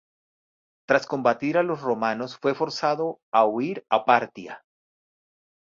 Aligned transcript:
Tras 0.87 1.05
combatir 1.05 1.59
a 1.59 1.61
los 1.61 1.81
romanos 1.81 2.35
fue 2.35 2.55
forzado 2.55 3.19
a 3.31 3.45
huir 3.45 3.85
a 3.87 4.03
Partia. 4.03 4.63